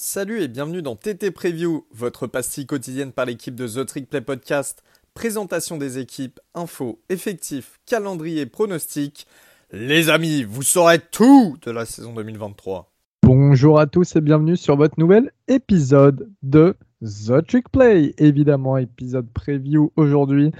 [0.00, 4.20] Salut et bienvenue dans TT Preview, votre pastille quotidienne par l'équipe de The Trick Play
[4.20, 4.84] Podcast.
[5.12, 9.26] Présentation des équipes, infos, effectifs, calendrier, pronostics.
[9.72, 12.92] Les amis, vous saurez tout de la saison 2023.
[13.24, 18.14] Bonjour à tous et bienvenue sur votre nouvel épisode de The Trick Play.
[18.18, 20.52] Évidemment, épisode preview aujourd'hui.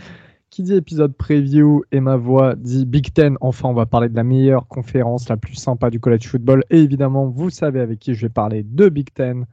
[0.50, 3.36] Qui dit épisode preview et ma voix dit Big Ten.
[3.42, 6.64] Enfin, on va parler de la meilleure conférence, la plus sympa du college football.
[6.70, 9.46] Et évidemment, vous savez avec qui je vais parler de Big Ten.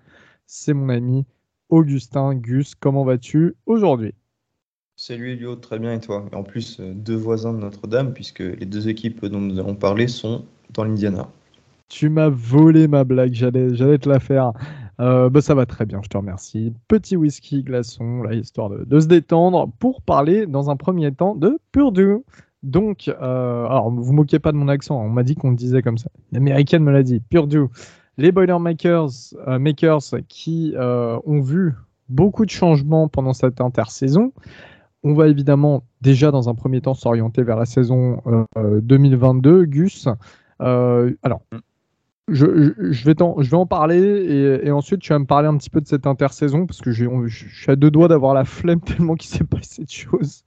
[0.46, 1.26] C'est mon ami
[1.70, 2.36] Augustin.
[2.36, 4.14] Gus, comment vas-tu aujourd'hui?
[4.96, 6.26] Salut Elio, très bien et toi?
[6.32, 10.08] En plus, euh, deux voisins de Notre-Dame, puisque les deux équipes dont nous allons parler
[10.08, 11.28] sont dans l'Indiana.
[11.90, 14.54] Tu m'as volé ma blague, j'allais, j'allais te la faire.
[15.00, 16.74] Euh, bah, ça va très bien, je te remercie.
[16.88, 21.60] Petit whisky glaçon, là, histoire de, se détendre, pour parler dans un premier temps de
[21.72, 22.18] Purdue.
[22.64, 25.82] Donc, euh, alors, vous moquez pas de mon accent, on m'a dit qu'on le disait
[25.82, 26.10] comme ça.
[26.32, 27.68] L'américaine me l'a dit, Purdue.
[28.18, 29.10] Les Boilermakers
[29.48, 31.74] euh, makers qui ont vu
[32.08, 34.32] beaucoup de changements pendant cette intersaison.
[35.04, 38.22] On va évidemment déjà dans un premier temps s'orienter vers la saison
[38.56, 39.66] 2022.
[39.66, 40.08] Gus,
[40.60, 41.42] alors,
[42.28, 46.08] je, vais en parler et, ensuite tu vas me parler un petit peu de cette
[46.08, 49.84] intersaison parce que je suis à deux doigts d'avoir la flemme tellement qu'il s'est passé
[49.84, 50.44] de choses.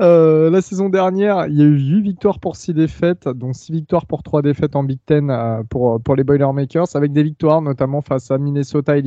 [0.00, 3.72] Euh, la saison dernière, il y a eu 8 victoires pour 6 défaites, dont 6
[3.72, 8.00] victoires pour 3 défaites en Big Ten euh, pour, les Boilermakers, avec des victoires notamment
[8.00, 9.02] face à Minnesota et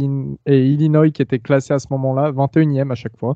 [0.47, 3.35] Illinois qui étaient classés à ce moment-là, 21e à chaque fois.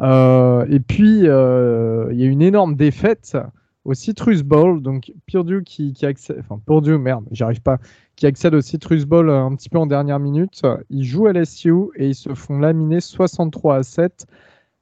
[0.00, 3.36] Euh, et puis, il y a une énorme défaite
[3.84, 7.78] au Citrus Bowl, donc Purdue qui, qui accède, enfin Purdue, merde, j'arrive pas,
[8.16, 10.62] qui accède au Citrus Bowl euh, un petit peu en dernière minute.
[10.90, 14.26] Ils jouent à LSU et ils se font laminer 63 à 7.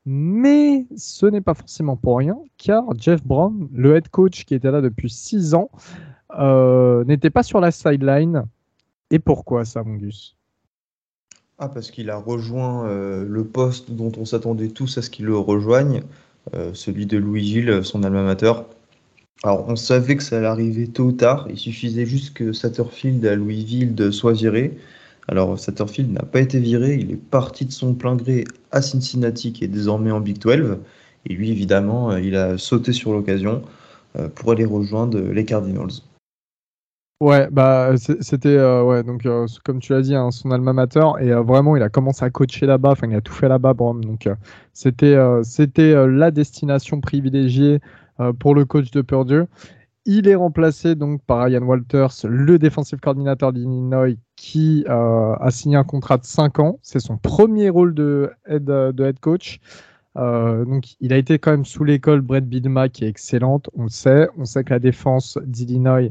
[0.06, 4.70] Mais ce n'est pas forcément pour rien, car Jeff Brown, le head coach qui était
[4.70, 5.70] là depuis 6 ans,
[6.38, 8.44] euh, n'était pas sur la sideline.
[9.10, 10.36] Et pourquoi ça, Mongus
[11.58, 15.26] Ah, parce qu'il a rejoint euh, le poste dont on s'attendait tous à ce qu'il
[15.26, 16.02] le rejoigne,
[16.72, 18.52] celui de Louisville, son alma mater.
[19.42, 21.46] Alors, on savait que ça allait arriver tôt ou tard.
[21.48, 24.76] Il suffisait juste que Satterfield à Louisville soit viré.
[25.28, 26.96] Alors, Satterfield n'a pas été viré.
[26.96, 30.78] Il est parti de son plein gré à Cincinnati, qui est désormais en Big 12.
[31.26, 33.62] Et lui, évidemment, euh, il a sauté sur l'occasion
[34.18, 36.02] euh, pour aller rejoindre les Cardinals.
[37.22, 39.28] Ouais, bah c'était euh, ouais donc
[39.62, 42.64] comme tu l'as dit hein, son alma mater et vraiment il a commencé à coacher
[42.64, 44.26] là-bas, enfin il a tout fait là-bas donc
[44.72, 47.80] c'était c'était la destination privilégiée
[48.38, 49.44] pour le coach de Purdue.
[50.06, 55.76] Il est remplacé donc par Ryan Walters, le défensif coordinateur d'Illinois, qui euh, a signé
[55.76, 56.78] un contrat de 5 ans.
[56.82, 59.60] C'est son premier rôle de head, head coach.
[60.16, 63.68] Euh, donc, il a été quand même sous l'école Brett Bidma, qui est excellente.
[63.76, 64.28] On le sait.
[64.38, 66.08] On sait que la défense d'Illinois,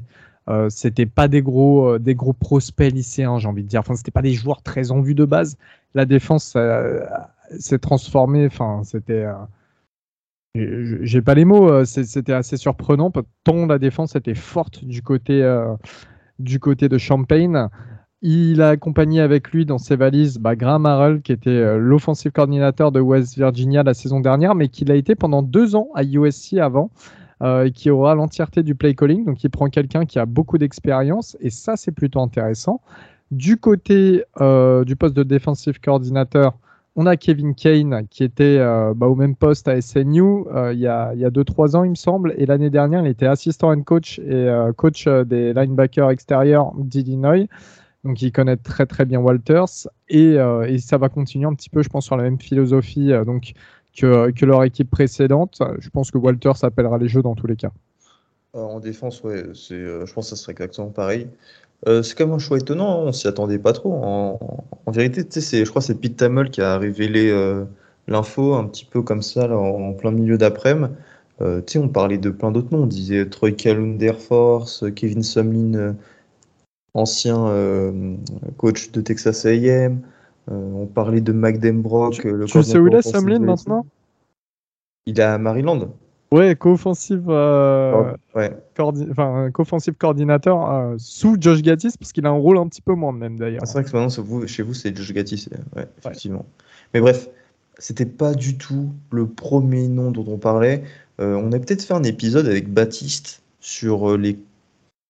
[0.49, 3.79] euh, c'était pas des gros, des gros prospects lycéens, j'ai envie de dire.
[3.79, 5.57] Enfin, c'était pas des joueurs très en vue de base.
[5.95, 6.55] La défense
[7.57, 8.45] s'est transformée.
[8.45, 9.25] Enfin, c'était
[10.55, 13.11] j'ai pas les mots, euh, c'était assez surprenant,
[13.43, 15.75] tant la défense était forte du côté, euh,
[16.39, 17.67] du côté de Champagne.
[18.21, 22.31] Il a accompagné avec lui dans ses valises bah, Graham Harrell, qui était euh, l'offensive
[22.31, 26.03] coordinateur de West Virginia la saison dernière, mais qui l'a été pendant deux ans à
[26.03, 26.89] USC avant,
[27.41, 29.23] et qui aura l'entièreté du play calling.
[29.23, 32.81] Donc il prend quelqu'un qui a beaucoup d'expérience, et ça c'est plutôt intéressant.
[33.31, 34.23] Du côté
[34.85, 36.57] du poste de defensive coordinateur,
[36.95, 40.79] on a Kevin Kane qui était euh, bah, au même poste à SNU euh, il
[40.79, 42.33] y a 2-3 ans, il me semble.
[42.37, 47.47] Et l'année dernière, il était assistant and coach et euh, coach des linebackers extérieurs d'Illinois.
[48.03, 49.87] Donc il connaît très très bien Walters.
[50.09, 50.37] Et,
[50.79, 53.53] ça va continuer un petit peu, je pense, sur la même philosophie donc,
[53.95, 55.61] que, leur équipe précédente.
[55.79, 57.71] Je pense que Walters appellera les jeux dans tous les cas.
[58.53, 61.27] En défense, ouais, je pense que ça serait exactement pareil.
[61.87, 63.93] Euh, c'est quand même un choix étonnant, hein, on s'y attendait pas trop.
[63.93, 67.63] En, vérité, c'est, je crois que c'est Pete Tamel qui a révélé euh,
[68.07, 70.93] l'info un petit peu comme ça, en, plein milieu d'après-midi.
[71.41, 72.83] Euh, on parlait de plein d'autres noms.
[72.83, 75.95] On disait Troy Calhoun d'Air Force, Kevin Sumlin,
[76.93, 77.49] ancien
[78.57, 80.01] coach de Texas AM.
[80.49, 82.15] on parlait de Mac Dembrock.
[82.15, 83.85] Tu, le tu sais où il est, Sumlin, maintenant?
[85.05, 85.93] Il est à Maryland.
[86.31, 88.13] Ouais, co-offensive euh,
[89.97, 93.39] coordinateur euh, sous Josh Gattis, parce qu'il a un rôle un petit peu moins même
[93.39, 93.61] d'ailleurs.
[93.63, 96.45] Ah, c'est vrai que maintenant, chez vous, c'est Josh Gattis, ouais, effectivement.
[96.93, 97.29] Mais bref,
[97.79, 100.83] c'était pas du tout le premier nom dont on parlait.
[101.19, 104.37] Euh, on a peut-être fait un épisode avec Baptiste sur les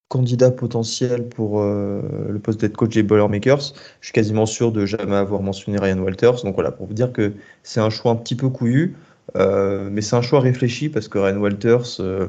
[0.07, 3.73] candidats potentiels pour le poste d'être coach des Boilermakers.
[4.01, 6.43] Je suis quasiment sûr de jamais avoir mentionné Ryan Walters.
[6.43, 8.95] Donc voilà, pour vous dire que c'est un choix un petit peu couillu.
[9.35, 12.27] Euh, mais c'est un choix réfléchi parce que Ryan Walters, euh,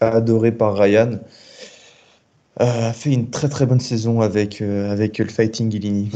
[0.00, 1.18] adoré par Ryan,
[2.56, 6.10] a fait une très très bonne saison avec, avec le Fighting Illini.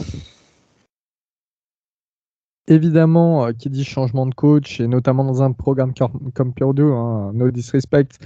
[2.68, 5.92] Évidemment, qui dit changement de coach, et notamment dans un programme
[6.34, 8.18] comme Purdue, hein, no disrespect,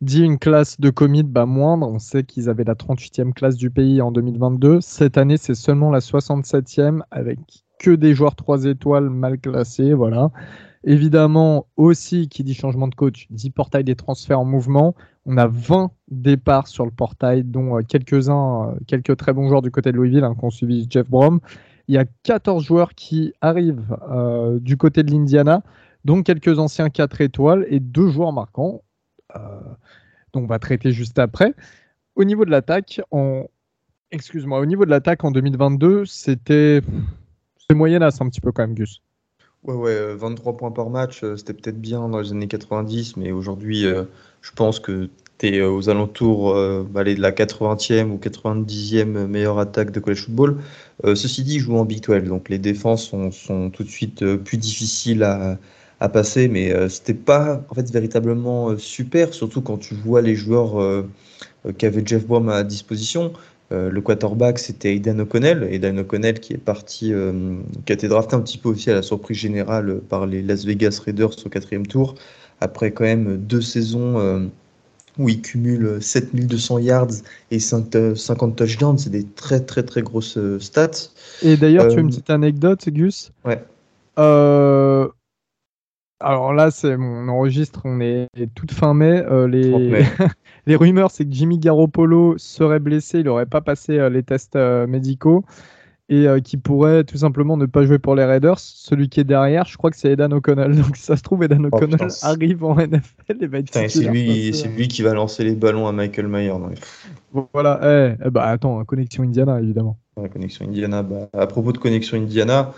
[0.00, 1.88] dit une classe de commit bah, moindre.
[1.88, 4.80] On sait qu'ils avaient la 38e classe du pays en 2022.
[4.80, 7.38] Cette année, c'est seulement la 67e avec
[7.78, 9.94] que des joueurs 3 étoiles mal classés.
[9.94, 10.30] Voilà.
[10.88, 14.94] Évidemment, aussi, qui dit changement de coach, dit portail des transferts en mouvement.
[15.26, 19.62] On a 20 départs sur le portail, dont euh, quelques-uns, euh, quelques très bons joueurs
[19.62, 21.40] du côté de Louisville, hein, qu'on suivi Jeff Brom.
[21.88, 25.64] Il y a 14 joueurs qui arrivent euh, du côté de l'Indiana,
[26.04, 28.82] dont quelques anciens 4 étoiles et deux joueurs marquants.
[30.32, 31.52] dont on va traiter juste après.
[32.14, 33.46] Au niveau de l'attaque, en...
[34.12, 36.80] excuse-moi, au niveau de l'attaque en 2022, c'était
[37.68, 39.02] c'est moyenasse un petit peu quand même, Gus.
[39.66, 43.16] Ouais, ouais, 23 euh, points par match, euh, c'était peut-être bien dans les années 90,
[43.16, 44.04] mais aujourd'hui, euh,
[44.40, 46.54] je pense que tu es aux alentours
[46.88, 50.58] bah, de la 80e ou 90e meilleure attaque de college football.
[51.04, 54.56] ceci dit, ils jouent en Big 12, donc les défenses sont, tout de suite plus
[54.56, 55.58] difficiles à,
[56.08, 61.04] passer, mais c'était pas en fait véritablement super, surtout quand tu vois les joueurs
[61.76, 63.34] qu'avait Jeff Baum à disposition.
[63.72, 65.66] Euh, le quarterback, c'était Aidan O'Connell.
[65.70, 68.94] Aidan O'Connell qui est parti, euh, qui a été drafté un petit peu aussi à
[68.94, 72.14] la surprise générale par les Las Vegas Raiders au quatrième tour,
[72.60, 74.46] après quand même deux saisons euh,
[75.18, 77.08] où il cumule 7200 yards
[77.50, 78.98] et 50 touchdowns.
[78.98, 81.10] C'est des très très très grosses stats.
[81.42, 83.32] Et d'ailleurs, tu as une petite anecdote, Gus?
[83.44, 83.62] Ouais.
[86.20, 89.24] Alors là, c'est mon enregistre, on est toute fin mai.
[89.48, 90.04] les...
[90.66, 94.56] Les rumeurs, c'est que Jimmy Garoppolo serait blessé, il n'aurait pas passé euh, les tests
[94.56, 95.44] euh, médicaux
[96.08, 98.58] et euh, qui pourrait tout simplement ne pas jouer pour les Raiders.
[98.58, 100.74] Celui qui est derrière, je crois que c'est Edan O'Connell.
[100.82, 104.50] Donc ça se trouve, Edan oh, O'Connell arrive en NFL et va être C'est lui,
[104.50, 106.52] lui, qui va lancer les ballons à Michael Mayer.
[107.52, 109.98] Voilà, eh, eh, bah attends, connexion Indiana évidemment.
[110.32, 111.04] connexion Indiana.
[111.04, 112.72] Bah, à propos de connexion Indiana,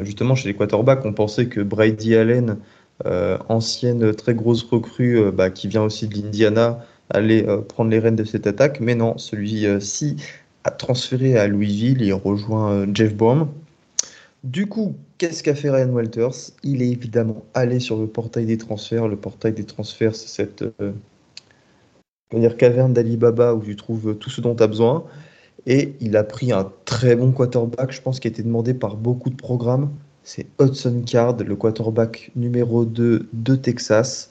[0.00, 2.58] justement chez les quarterbacks, on pensait que Brady Allen,
[3.48, 6.80] ancienne très grosse recrue bah, qui vient aussi de l'Indiana,
[7.16, 8.80] euh, prendre les rênes de cette attaque.
[8.80, 10.16] Mais non, celui-ci
[10.64, 13.48] a transféré à Louisville et rejoint euh, Jeff Baum.
[14.44, 16.52] Du coup, qu'est-ce qu'a fait Ryan Walters?
[16.62, 19.08] Il est évidemment allé sur le portail des transferts.
[19.08, 20.92] Le portail des transferts, c'est cette euh,
[22.50, 25.04] caverne d'Alibaba où tu trouves tout ce dont tu as besoin.
[25.66, 28.96] Et il a pris un très bon quarterback, je pense, qui a été demandé par
[28.96, 29.90] beaucoup de programmes.
[30.22, 34.30] C'est Hudson Card, le quarterback numéro 2 de Texas,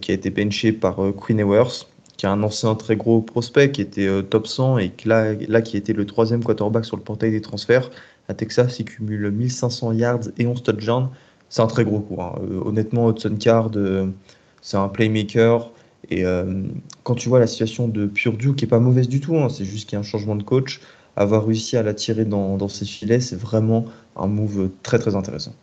[0.00, 1.86] qui a été benché par Queen Ewers
[2.16, 5.62] qui est un ancien très gros prospect, qui était euh, top 100 et là, là,
[5.62, 7.90] qui était le troisième quarterback sur le portail des transferts.
[8.28, 11.08] À Texas, il cumule 1500 yards et 11 touchdowns.
[11.48, 12.20] C'est un très gros coup.
[12.22, 12.34] Hein.
[12.42, 14.08] Euh, honnêtement, Hudson Card, euh,
[14.62, 15.70] c'est un playmaker.
[16.10, 16.22] Et
[17.04, 19.64] quand tu vois la situation de Purdue, qui est pas mauvaise du tout, hein, c'est
[19.64, 20.80] juste qu'il y a un changement de coach,
[21.16, 23.84] avoir réussi à l'attirer dans, dans ses filets, c'est vraiment
[24.16, 25.54] un move très très intéressant.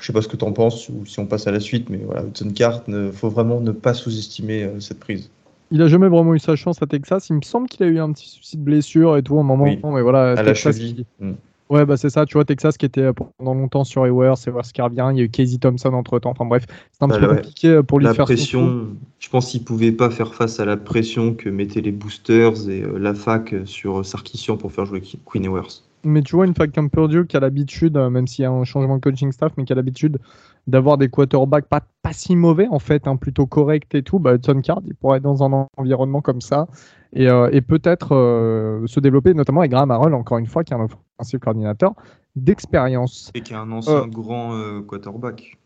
[0.00, 1.90] Je sais pas ce que tu en penses ou si on passe à la suite,
[1.90, 5.30] mais voilà, Hudson Card, il faut vraiment ne pas sous-estimer cette prise
[5.70, 7.28] il a jamais vraiment eu sa chance à Texas.
[7.30, 9.64] Il me semble qu'il a eu un petit souci de blessure et tout au moment.
[9.64, 11.04] Mais voilà, à Texas la cheville.
[11.20, 11.32] Mm.
[11.68, 12.26] Ouais, bah c'est ça.
[12.26, 15.08] Tu vois, Texas qui était pendant longtemps sur Ewers, c'est voir ce qui revient.
[15.12, 16.30] Il y a eu Casey Thompson entre temps.
[16.30, 18.88] Enfin bref, c'est un bah, petit peu compliqué pour lui la faire pression.
[19.18, 22.82] Je pense qu'il pouvait pas faire face à la pression que mettaient les boosters et
[22.82, 25.82] euh, la fac sur Sarkissian pour faire jouer Queen Ewers.
[26.04, 28.50] Mais tu vois, une fac comme Purdue qui a l'habitude, euh, même s'il y a
[28.50, 30.18] un changement de coaching staff, mais qui a l'habitude
[30.66, 34.34] d'avoir des quarterbacks pas, pas si mauvais en fait, hein, plutôt corrects et tout, bah,
[34.34, 36.66] Hudson Card, il pourrait être dans un environnement comme ça
[37.12, 40.72] et, euh, et peut-être euh, se développer, notamment avec Graham Harrell, encore une fois, qui
[40.72, 40.86] est un
[41.18, 41.94] offensive coordinateur
[42.34, 43.30] d'expérience.
[43.34, 45.56] Et qui est un ancien euh, grand quarterback.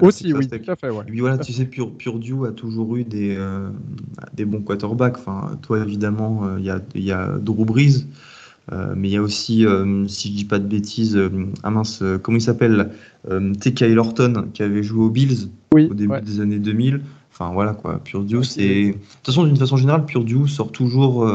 [0.00, 0.90] Aussi, oui, tout à fait.
[0.90, 1.04] Ouais.
[1.06, 3.36] Et puis voilà, tu sais, Pur, Purdue a toujours eu des,
[4.34, 5.18] des bons quarterbacks.
[5.18, 8.06] Enfin, toi, évidemment, il y, a, y a Drew Brees.
[8.72, 11.28] Euh, mais il y a aussi, euh, si je dis pas de bêtises, euh,
[11.62, 12.90] ah mince, comment il s'appelle
[13.60, 13.80] T.K.
[13.80, 17.00] Lorton qui avait joué aux Bills au début des années 2000.
[17.32, 18.86] Enfin voilà quoi, Purdue, c'est.
[18.86, 21.30] De toute façon, d'une façon générale, Purdue sort toujours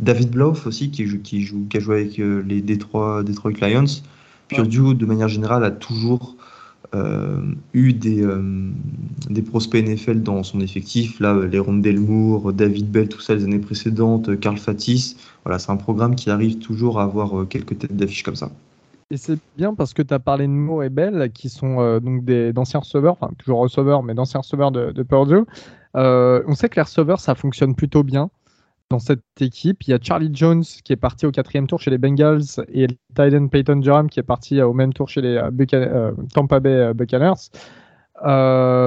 [0.00, 4.02] David Blough aussi qui, joue, qui, joue, qui a joué avec les Detroit, Detroit Lions.
[4.48, 6.36] Purdue, de manière générale, a toujours
[7.74, 8.70] eu des, euh,
[9.28, 11.20] des prospects NFL dans son effectif.
[11.20, 15.16] Là, les Rondell Moore, David Bell, tout ça les années précédentes, Carl Fatis.
[15.44, 18.50] Voilà, c'est un programme qui arrive toujours à avoir euh, quelques têtes d'affiche comme ça.
[19.10, 22.26] Et c'est bien parce que tu as parlé de Moore et Bell, qui sont donc
[22.26, 25.46] d'anciens receveurs, enfin toujours receveurs, mais d'anciens receveurs de, de Purdue.
[25.94, 28.28] on sait que les receveurs, ça fonctionne plutôt bien
[28.90, 29.82] dans cette équipe.
[29.86, 32.86] Il y a Charlie Jones qui est parti au quatrième tour chez les Bengals et
[33.14, 36.70] Tyden Peyton Durham qui est parti au même tour chez les euh, euh, Tampa Bay
[36.70, 37.50] euh, Buccaneers.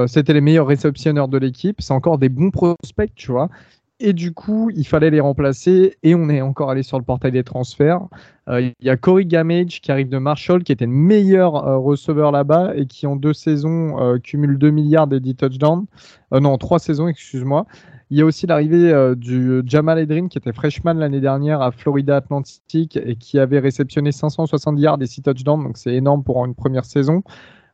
[0.08, 1.80] C'était les meilleurs réceptionneurs de l'équipe.
[1.80, 3.48] C'est encore des bons prospects, tu vois.
[4.00, 5.96] et du coup, il fallait les remplacer.
[6.02, 8.08] Et on est encore allé sur le portail des transferts.
[8.48, 11.78] Euh, il y a Corey Gamage qui arrive de Marshall, qui était le meilleur euh,
[11.78, 15.86] receveur là-bas et qui en deux saisons euh, cumule 2 milliards d'édit touchdowns.
[16.32, 17.66] non, trois saisons, excuse-moi.
[18.12, 22.16] Il y a aussi l'arrivée du Jamal Edrin, qui était freshman l'année dernière à Florida
[22.16, 25.64] Atlantic et qui avait réceptionné 570 yards et 6 touchdowns.
[25.64, 27.22] Donc c'est énorme pour une première saison.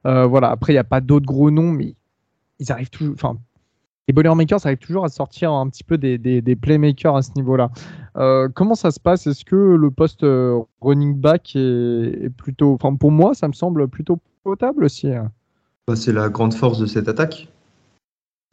[0.04, 0.50] voilà.
[0.50, 1.96] Après, il n'y a pas d'autres gros noms, mais
[2.60, 3.14] ils arrivent toujours.
[3.14, 3.36] Enfin,
[4.08, 7.70] les arrivent toujours à sortir un petit peu des, playmakers à ce niveau-là.
[8.16, 9.26] Euh, comment ça se passe?
[9.26, 12.74] Est-ce que le poste euh, running back est, plutôt.
[12.74, 15.12] Enfin, pour moi, ça me semble plutôt potable aussi.
[15.12, 15.30] Hein.
[15.86, 17.48] Bah, c'est la grande force de cette attaque.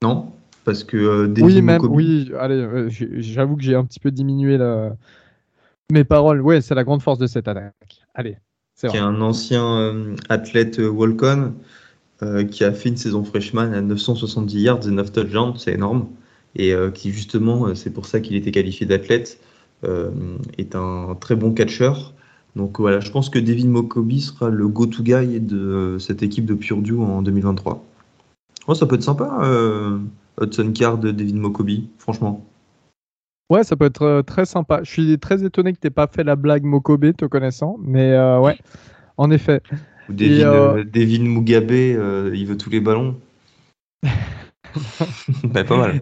[0.02, 0.32] Non?
[0.66, 0.98] Parce que.
[0.98, 1.82] Euh, oui, même.
[1.84, 4.58] Oui, allez, j'avoue que j'ai un petit peu diminué
[5.92, 6.42] mes paroles.
[6.42, 8.02] Oui, c'est la grande force de cette attaque.
[8.14, 8.38] Allez.
[8.74, 11.54] C'est Qui est un ancien athlète Walcon
[12.24, 16.08] euh, qui a fait une saison freshman à 970 yards et 9 touchdowns, c'est énorme.
[16.56, 19.40] Et euh, qui, justement, euh, c'est pour ça qu'il était qualifié d'athlète,
[20.58, 22.14] est un très bon catcheur.
[22.56, 26.56] Donc voilà, je pense que Devin Mokobi sera le go-to guy de cette équipe de
[26.56, 27.86] Purdue en 2023.
[28.68, 29.38] Oh, ça peut être sympa,
[30.40, 32.46] Hudson Card de Devin Mokobi, franchement.
[33.50, 34.82] Ouais, ça peut être très sympa.
[34.84, 38.58] Je suis très étonné que tu pas fait la blague Mokobe, te connaissant, mais ouais,
[39.18, 39.62] en effet.
[40.10, 43.20] Ou Devin, euh, euh, Mugabe, euh, il veut tous les ballons.
[45.44, 46.02] bah, pas mal.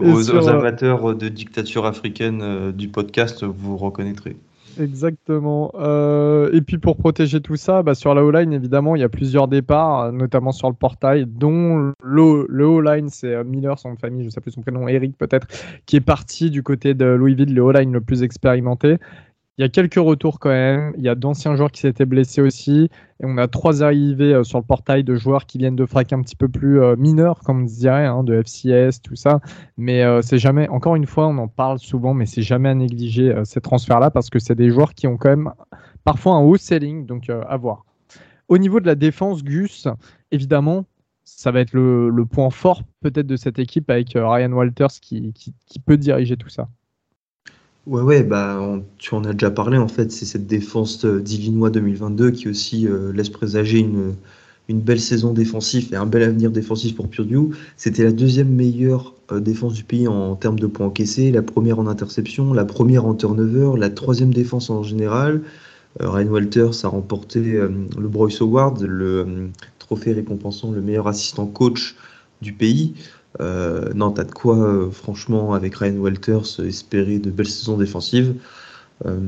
[0.00, 4.36] Aux, amateurs de dictature africaine du podcast, vous reconnaîtrez.
[4.80, 5.72] Exactement.
[6.52, 9.48] et puis pour protéger tout ça, bah, sur la O-line, évidemment, il y a plusieurs
[9.48, 14.40] départs, notamment sur le portail, dont le, O-line, c'est Miller, son famille, je ne sais
[14.40, 15.46] plus son prénom, Eric peut-être,
[15.86, 18.98] qui est parti du côté de Louisville, le O-line le plus expérimenté.
[19.58, 20.94] Il y a quelques retours quand même.
[20.96, 22.88] Il y a d'anciens joueurs qui s'étaient blessés aussi.
[23.20, 26.12] Et on a trois arrivées euh, sur le portail de joueurs qui viennent de fracs
[26.14, 29.40] un petit peu plus euh, mineurs, comme on dirait, hein, de FCS, tout ça.
[29.76, 32.74] Mais euh, c'est jamais, encore une fois, on en parle souvent, mais c'est jamais à
[32.74, 35.52] négliger ces transferts-là parce que c'est des joueurs qui ont quand même
[36.04, 37.84] parfois un haut selling, donc à voir.
[38.48, 39.86] Au niveau de la défense, Gus,
[40.30, 40.86] évidemment,
[41.24, 45.32] ça va être le, point fort peut-être de cette équipe avec Ryan Walters qui
[45.84, 46.68] peut diriger tout ça.
[47.86, 50.12] Ouais, ouais, bah, tu en as déjà parlé en fait.
[50.12, 54.14] C'est cette défense euh, d'Illinois 2022 qui aussi euh, laisse présager une,
[54.68, 57.56] une belle saison défensive et un bel avenir défensif pour Purdue.
[57.76, 61.80] C'était la deuxième meilleure euh, défense du pays en, termes de points encaissés, la première
[61.80, 65.42] en interception, la première en turnover, la troisième défense en général.
[66.00, 71.96] Ryan Walters a remporté le Bryce Award, le trophée récompensant le meilleur assistant coach
[72.40, 72.94] du pays.
[73.40, 78.34] Euh, non, t'as de quoi, euh, franchement, avec Ryan Walters, espérer de belles saisons défensives.
[79.06, 79.18] Euh,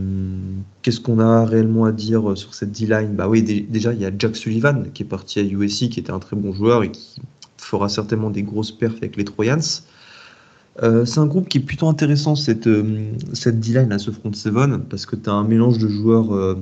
[0.83, 3.15] qu'est-ce qu'on a réellement à dire sur cette D-line?
[3.15, 6.13] Bah oui, déjà, il y a Jack Sullivan qui est parti à USC, qui était
[6.13, 7.21] un très bon joueur et qui
[7.57, 9.59] fera certainement des grosses perfs avec les Troyans.
[9.61, 12.69] c'est un groupe qui est plutôt intéressant, cette,
[13.33, 16.57] cette D-line, à ce front seven, parce que tu as un mélange de joueurs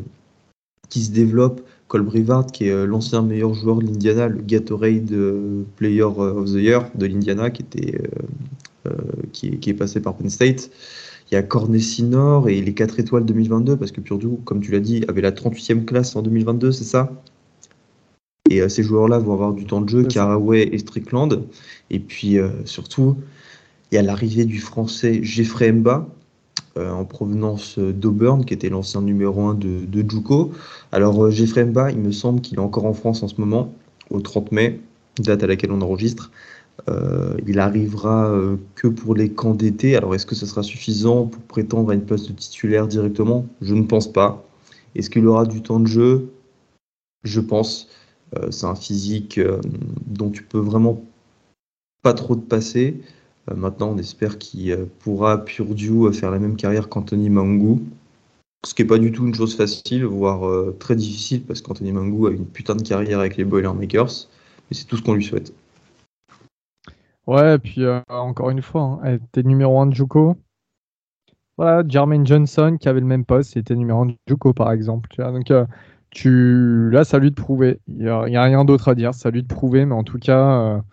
[0.89, 5.13] qui se développent Cole Brivard, qui est euh, l'ancien meilleur joueur de l'Indiana, le Gatorade
[5.13, 8.01] euh, Player of the Year de l'Indiana, qui, était,
[8.87, 8.91] euh,
[9.35, 10.71] qui, est passé par Penn State.
[11.31, 14.73] Il y a Cornet Sinor et les 4 étoiles 2022, parce que Purdue, comme tu
[14.73, 17.13] l'as dit, avait la 38e classe en 2022, c'est ça?
[18.49, 21.45] Et ces joueurs-là vont avoir du temps de jeu, Caraway et Strickland.
[21.91, 23.17] Et puis surtout,
[23.91, 26.22] il y a l'arrivée du français Jeffrey Mba, euh,
[26.77, 30.53] en provenance d'Auburn, qui était l'ancien numéro 1 de, de Juco.
[30.91, 33.73] Alors, euh, Jeffrey Mba, il me semble qu'il est encore en France en ce moment,
[34.11, 34.81] au 30 mai,
[35.19, 36.31] date à laquelle on enregistre.
[36.89, 38.35] Euh, il arrivera
[38.75, 39.97] que pour les camps d'été.
[39.97, 43.47] Alors, est-ce que ce sera suffisant pour prétendre à une place de titulaire directement?
[43.61, 44.45] Je ne pense pas.
[44.95, 46.33] Est-ce qu'il aura du temps de jeu?
[47.25, 47.89] Je pense.
[48.51, 49.39] c'est un physique
[50.07, 51.03] dont tu peux vraiment
[52.03, 53.01] pas trop te passer.
[53.51, 57.83] Euh, maintenant, on espère qu'il euh, pourra Purdue euh, faire la même carrière qu'Anthony Mangou.
[58.65, 62.29] Ce qui n'est pas du tout une chose facile, voire très difficile, parce qu'Anthony Mangou
[62.29, 64.29] a une putain de carrière avec les Boilermakers.
[64.71, 65.53] Mais c'est tout ce qu'on lui souhaite.
[67.27, 70.37] Ouais, et puis encore une fois, hein, était numéro 1 de Juco.
[71.57, 75.11] Voilà, Jermaine Johnson qui avait le même poste, était numéro 1 de Juco par exemple.
[75.17, 75.53] Donc
[76.11, 76.89] tu...
[76.93, 77.81] là, ça lui de prouver.
[77.89, 80.21] Il n'y a, a, rien d'autre à dire, ça lui de prouver, mais en tout
[80.21, 80.85] cas,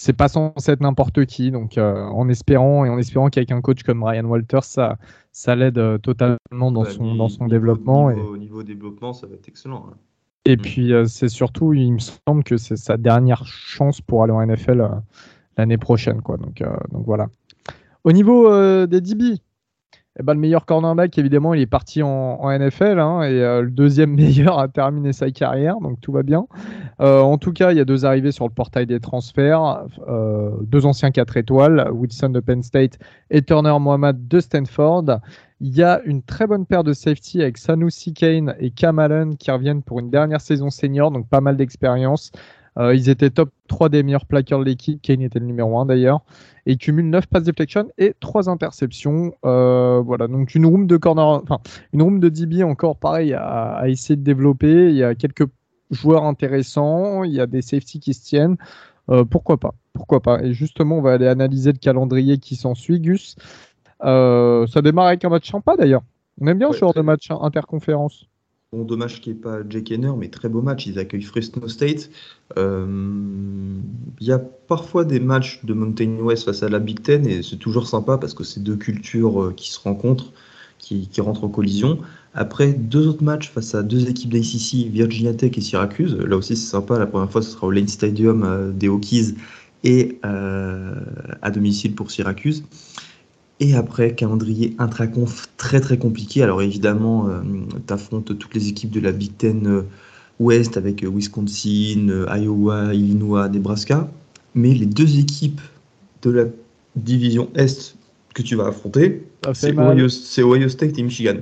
[0.00, 1.50] c'est pas censé être n'importe qui.
[1.50, 4.96] Donc, euh, en espérant et en espérant qu'avec un coach comme Ryan Walters, ça,
[5.30, 8.06] ça l'aide euh, totalement dans son, dans son développement.
[8.06, 9.84] Au niveau, développement, ça va être excellent.
[9.90, 9.96] Hein.
[10.46, 10.60] Et mm.
[10.62, 14.42] puis, euh, c'est surtout, il me semble que c'est sa dernière chance pour aller en
[14.46, 14.88] NFL
[15.58, 16.22] l'année prochaine.
[16.22, 16.38] Quoi.
[16.38, 17.26] Donc, donc, voilà.
[18.04, 18.48] Au niveau
[18.86, 19.36] des DB,
[20.18, 24.10] eh ben, le meilleur cornerback, évidemment, il est parti en, NFL hein, et le deuxième
[24.16, 26.46] meilleur a terminé sa carrière, donc tout va bien.
[26.98, 29.84] en tout cas, il y a deux arrivées sur le portail des transferts,
[30.62, 32.98] deux anciens 4 étoiles, Wilson de Penn State
[33.30, 35.20] et Turner Mohamed de Stanford.
[35.62, 39.36] Il y a une très bonne paire de safety avec Sanusi Kane et Cam Allen
[39.36, 42.32] qui reviennent pour une dernière saison senior, donc pas mal d'expérience.
[42.78, 45.00] Euh, ils étaient top 3 des meilleurs plaqueurs de l'équipe.
[45.02, 46.20] Kane était le numéro 1 d'ailleurs.
[46.66, 49.34] Et ils cumulent 9 passes deflection et 3 interceptions.
[49.44, 51.58] Euh, voilà, donc une room de corner, enfin,
[51.92, 54.90] une room de DB encore pareil à, essayer de développer.
[54.90, 55.48] Il y a quelques
[55.90, 57.24] joueurs intéressants.
[57.24, 58.56] Il y a des safety qui se tiennent.
[59.10, 59.74] Euh, pourquoi pas?
[59.92, 60.42] Pourquoi pas?
[60.42, 63.36] Et justement, on va aller analyser le calendrier qui s'ensuit, Gus.
[64.02, 66.02] Ça démarre avec un match sympa d'ailleurs.
[66.40, 68.29] On aime bien ce genre de match interconférence.
[68.72, 70.86] Bon, dommage qu'il n'y ait pas Jake Henner, mais très beau match.
[70.86, 72.08] Ils accueillent Fresno State.
[72.56, 72.86] Euh,
[74.20, 77.42] il y a parfois des matchs de Mountain West face à la Big Ten et
[77.42, 80.32] c'est toujours sympa parce que c'est deux cultures euh, qui se rencontrent,
[80.78, 81.98] qui, rentrent en collision.
[82.32, 86.14] Après, deux autres matchs face à deux équipes d'ACC, Virginia Tech et Syracuse.
[86.14, 86.96] Là aussi, c'est sympa.
[86.96, 89.34] La première fois, ce sera au Lane Stadium des Hokies
[89.82, 92.62] et à domicile pour Syracuse.
[93.62, 96.42] Et après, calendrier intraconf très très compliqué.
[96.42, 97.42] Alors évidemment, euh,
[97.86, 99.82] tu affrontes toutes les équipes de la Big Ten euh,
[100.38, 104.10] Ouest avec euh, Wisconsin, Iowa, Illinois, Nebraska.
[104.54, 105.60] Mais les deux équipes
[106.22, 106.44] de la
[106.96, 107.96] division Est
[108.34, 111.36] que tu vas affronter, c'est Ohio, State et Michigan.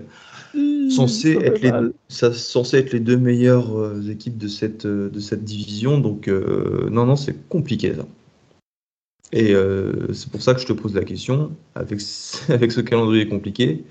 [0.91, 1.71] censé, être les,
[2.09, 6.01] ça, censé être les deux meilleures équipes de cette, de cette division.
[6.01, 6.29] Donc
[6.91, 8.07] non, non, c'est compliqué ça.
[9.33, 12.01] Et euh, c'est pour ça que je te pose la question, avec,
[12.49, 13.85] avec ce calendrier compliqué,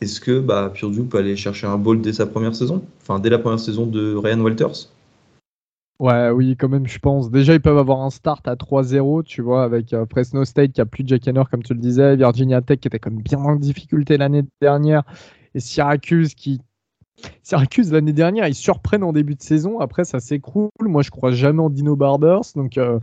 [0.00, 2.84] est-ce que bah, Purdue peut aller chercher un ball dès sa première saison?
[3.02, 4.90] Enfin, dès la première saison de Ryan Walters?
[5.98, 7.28] Ouais, oui, quand même, je pense.
[7.28, 10.80] Déjà, ils peuvent avoir un start à 3-0, tu vois, avec euh, Fresno State qui
[10.80, 13.22] a plus de Jack Henner, comme tu le disais, Virginia Tech qui était quand même
[13.22, 15.02] bien en difficulté l'année dernière,
[15.54, 16.60] et Syracuse qui.
[17.42, 19.80] Syracuse, l'année dernière, ils surprennent en début de saison.
[19.80, 20.70] Après, ça s'écroule.
[20.80, 22.52] Moi, je crois jamais en Dino Barbers.
[22.54, 22.78] Donc.
[22.78, 23.00] Euh,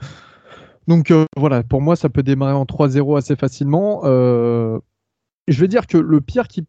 [0.87, 4.01] donc euh, voilà, pour moi, ça peut démarrer en 3-0 assez facilement.
[4.03, 4.79] Euh,
[5.47, 6.65] je vais dire que le pire qu'ils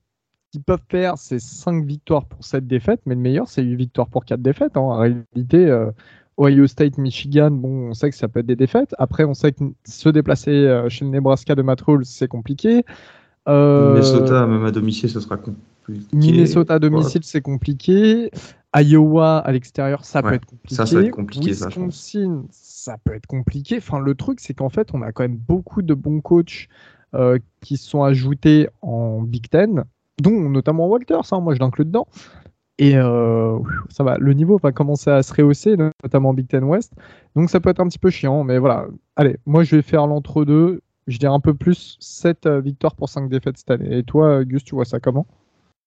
[0.64, 4.25] peuvent faire, c'est 5 victoires pour 7 défaites, mais le meilleur, c'est 8 victoires pour
[4.25, 4.76] 4 défaites.
[4.76, 4.80] Hein.
[4.80, 5.90] En réalité, euh,
[6.38, 8.95] Ohio State, Michigan, bon, on sait que ça peut être des défaites.
[8.99, 12.84] Après, on sait que se déplacer chez le Nebraska de Matt c'est compliqué.
[13.47, 15.60] Minnesota, même à domicile, ce sera compliqué.
[16.12, 18.30] Minnesota à domicile, c'est compliqué.
[18.82, 20.75] Iowa à l'extérieur, ça peut être compliqué.
[20.75, 21.50] Ça, ça va être compliqué.
[21.50, 23.78] Wisconsin, ça peut être compliqué.
[23.78, 26.69] Enfin, le truc, c'est qu'en fait, on a quand même beaucoup de bons coachs
[27.15, 29.84] euh, qui sont ajoutés en Big Ten,
[30.21, 31.32] dont notamment Walters.
[31.32, 32.06] Hein, moi, je l'inclus dedans.
[32.78, 33.58] Et euh,
[33.89, 36.93] ça va, le niveau va commencer à se rehausser, notamment en Big Ten West.
[37.34, 38.86] Donc ça peut être un petit peu chiant, mais voilà.
[39.17, 40.82] Allez, moi je vais faire l'entre-deux.
[41.06, 43.99] Je dirais un peu plus 7 euh, victoires pour 5 défaites cette année.
[43.99, 45.26] Et toi, Gus, tu vois ça comment?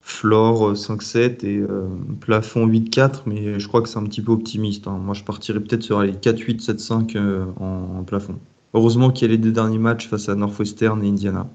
[0.02, 1.88] Floor 5-7 et euh,
[2.20, 4.88] plafond 8-4, mais je crois que c'est un petit peu optimiste.
[4.88, 4.98] Hein.
[4.98, 8.40] Moi, je partirais peut-être sur les 4-8, 7-5 euh, en, plafond.
[8.74, 11.48] Heureusement qu'il y a les deux derniers matchs face à Northwestern et Indiana.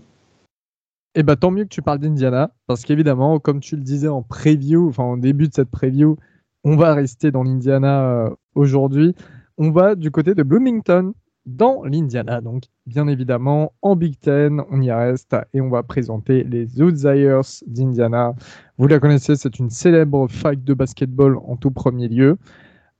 [1.16, 4.22] Eh bah tant mieux que tu parles d'Indiana, parce qu'évidemment, comme tu le disais en
[4.22, 6.16] preview, enfin en début de cette preview,
[6.64, 9.14] on va rester dans l'Indiana euh, aujourd'hui.
[9.56, 11.14] On va du côté de Bloomington,
[11.46, 12.40] dans l'Indiana.
[12.40, 17.42] Donc, bien évidemment, en Big Ten, on y reste et on va présenter les Outsiders
[17.66, 18.34] d'Indiana.
[18.78, 22.36] Vous la connaissez, c'est une célèbre fight de basketball en tout premier lieu.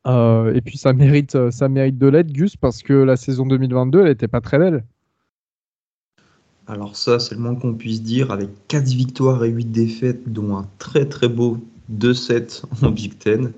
[0.06, 4.00] Euh, et puis, ça mérite, ça mérite de l'aide, Gus, parce que la saison 2022,
[4.00, 4.84] elle n'était pas très belle.
[6.66, 10.56] Alors ça, c'est le moins qu'on puisse dire, avec 4 victoires et 8 défaites, dont
[10.56, 11.58] un très très beau
[11.92, 13.52] 2-7 en Big Ten.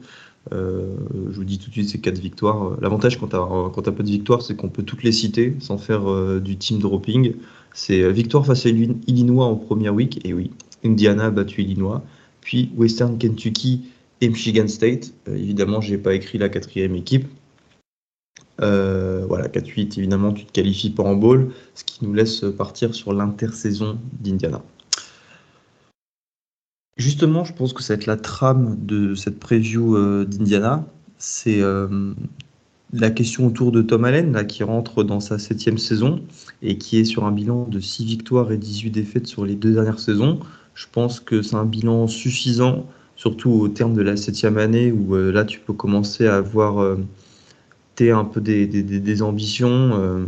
[0.52, 0.94] Euh,
[1.30, 2.76] je vous dis tout de suite, c'est quatre victoires.
[2.80, 6.10] L'avantage quand tu as, peu de victoires, c'est qu'on peut toutes les citer sans faire
[6.10, 7.34] euh, du team dropping.
[7.74, 10.50] C'est euh, victoire face à Illinois en première week, et oui,
[10.84, 12.02] Indiana a battu Illinois,
[12.40, 13.86] puis Western Kentucky
[14.20, 15.12] et Michigan State.
[15.26, 17.26] évidemment, j'ai pas écrit la quatrième équipe.
[18.58, 23.12] voilà, 4-8, évidemment, tu te qualifies pas en bowl, ce qui nous laisse partir sur
[23.12, 24.62] l'intersaison d'Indiana.
[26.96, 30.86] Justement, je pense que ça va être la trame de cette preview euh, d'Indiana.
[31.18, 32.14] C'est euh,
[32.94, 36.22] la question autour de Tom Allen, qui rentre dans sa septième saison
[36.62, 39.74] et qui est sur un bilan de 6 victoires et 18 défaites sur les deux
[39.74, 40.40] dernières saisons.
[40.74, 45.16] Je pense que c'est un bilan suffisant, surtout au terme de la septième année, où
[45.16, 46.78] euh, là, tu peux commencer à avoir
[48.00, 50.26] un peu des, ambitions,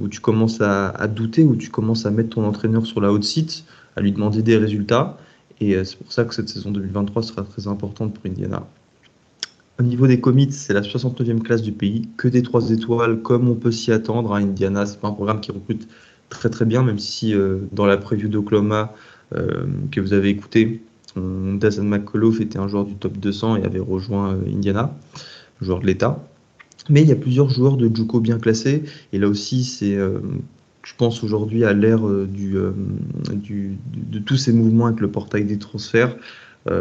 [0.00, 3.12] où tu commences à, à, douter, où tu commences à mettre ton entraîneur sur la
[3.12, 3.64] haute site,
[3.96, 5.18] à lui demander des résultats.
[5.60, 8.66] Et euh, c'est pour ça que cette saison 2023 sera très importante pour Indiana.
[9.78, 13.48] Au niveau des commits, c'est la 69e classe du pays, que des 3 étoiles, comme
[13.48, 14.32] on peut s'y attendre.
[14.32, 15.88] À Indiana, c'est pas un programme qui recrute
[16.28, 18.94] très très bien, même si euh, dans la preview d'Oklahoma
[19.34, 20.82] euh, que vous avez écouté,
[21.16, 24.96] Dazan McCullough était un joueur du top 200 et avait rejoint Indiana,
[25.60, 26.24] joueur de l'État.
[26.90, 28.82] Mais il y a plusieurs joueurs de Juco bien classés.
[29.12, 29.96] Et là aussi, c'est,
[30.84, 32.56] je pense aujourd'hui à l'ère du,
[33.32, 36.16] du, de tous ces mouvements avec le portail des transferts.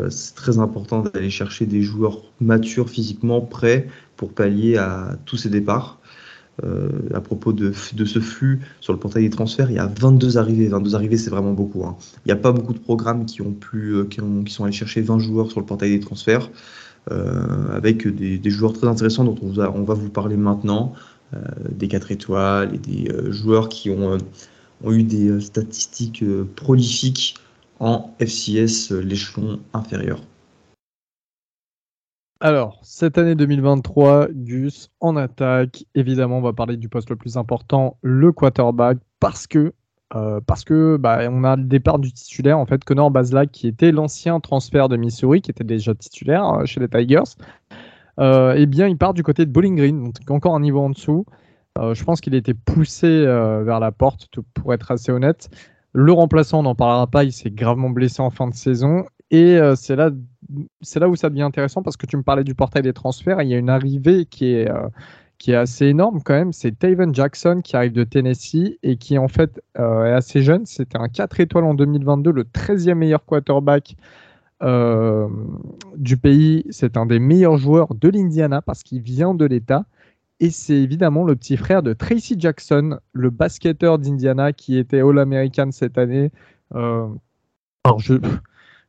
[0.10, 3.88] c'est très important d'aller chercher des joueurs matures physiquement, prêts
[4.18, 6.00] pour pallier à tous ces départs.
[6.64, 10.38] Euh, à propos de, ce flux sur le portail des transferts, il y a 22
[10.38, 10.68] arrivées.
[10.68, 11.84] 22 arrivées, c'est vraiment beaucoup.
[11.84, 11.98] Hein.
[12.26, 14.64] Il n'y a pas beaucoup de programmes qui, ont pu, euh, qui, ont, qui, sont
[14.64, 16.52] allés chercher 20 joueurs sur le portail des transferts,
[17.12, 20.98] euh, avec des, joueurs très intéressants dont on, va, vous parler maintenant, euh,
[21.70, 24.18] des 4 étoiles et des euh, joueurs qui ont,
[24.84, 26.24] ont, eu des statistiques
[26.56, 27.36] prolifiques
[27.80, 30.22] en FCS, l'échelon inférieur.
[32.40, 35.86] Alors, cette année 2023, Gus en attaque.
[35.96, 39.74] Évidemment, on va parler du poste le plus important, le quarterback, parce que
[40.16, 43.92] euh, parce que bah, a le départ du titulaire en fait, Connor Baslack, qui était
[43.92, 47.24] l'ancien transfert de Missouri, qui était déjà titulaire euh, chez les Tigers.
[48.20, 50.90] Euh, eh bien, il part du côté de Bowling Green, donc encore un niveau en
[50.90, 51.26] dessous.
[51.78, 55.50] je pense qu'il a été poussé vers la porte, pour être assez honnête.
[55.94, 59.06] Le remplaçant, on n'en parlera pas, il s'est gravement blessé en fin de saison.
[59.32, 60.12] Et c'est là
[60.82, 63.42] c'est là où ça devient intéressant parce que tu me parlais du portail des transferts.
[63.42, 64.88] il y a une arrivée qui est, euh,
[65.38, 66.54] qui est assez énorme quand même.
[66.54, 70.66] C'est Taven Jackson qui arrive de Tennessee et qui en fait euh, est assez jeune.
[70.66, 73.96] C'était un 4 étoiles en 2022, le 13e meilleur quarterback
[74.64, 75.28] euh,
[75.98, 76.66] du pays.
[76.70, 79.86] C'est un des meilleurs joueurs de l'Indiana parce qu'il vient de l'État.
[80.40, 85.72] Et c'est évidemment le petit frère de Tracy Jackson, le basketteur d'Indiana qui était All-American
[85.72, 86.32] cette année.
[86.74, 88.00] alors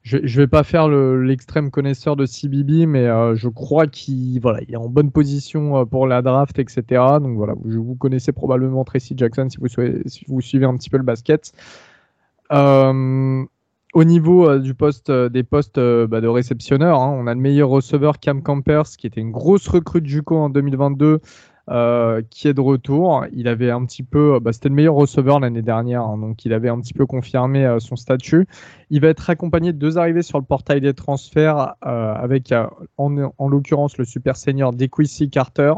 [0.04, 4.60] je ne vais pas faire l'extrême connaisseur de CBB, mais euh, je crois qu'il voilà,
[4.68, 7.02] il est en bonne position euh, pour la draft, etc.
[7.22, 9.56] Donc voilà, vous connaissez probablement Tracy Jackson si
[10.28, 11.52] vous, suivez un petit peu le basket.
[12.52, 13.44] Euh,
[13.94, 18.18] au niveau du poste, des postes bah, de réceptionneur, hein, on a le meilleur receveur
[18.18, 21.20] Cam Campers, qui était une grosse recrue de Juco en 2022.
[21.70, 23.24] Euh, qui est de retour.
[23.33, 26.52] Il avait un petit peu, bah, c'était le meilleur receveur l'année dernière, hein, donc il
[26.52, 28.46] avait un petit peu confirmé euh, son statut.
[28.90, 32.52] Il va être accompagné de deux arrivées sur le portail des transferts, euh, avec
[32.98, 35.72] en, en l'occurrence le super senior DeQuissy Carter.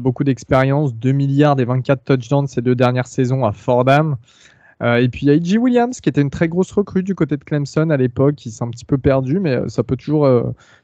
[0.00, 4.16] beaucoup d'expérience, 2 milliards et 24 touchdowns ces deux dernières saisons à Fordham.
[4.82, 5.58] Et puis il y a E.G.
[5.58, 8.64] Williams qui était une très grosse recrue du côté de Clemson à l'époque, qui s'est
[8.64, 10.28] un petit peu perdu, mais ça peut toujours,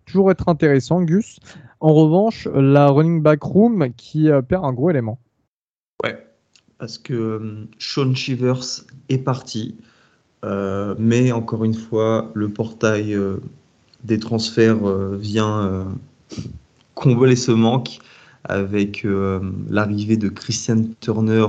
[0.06, 1.38] toujours être intéressant, Gus.
[1.80, 5.18] En revanche, la running back room qui euh, perd un gros élément.
[6.04, 6.16] Ouais,
[6.78, 9.76] parce que euh, Sean Shivers est parti.
[10.44, 13.16] Euh, mais encore une fois, le portail
[14.04, 15.86] des transferts vient
[16.94, 17.98] combler ce manque
[18.44, 19.06] avec
[19.68, 21.46] l'arrivée de Christian Turner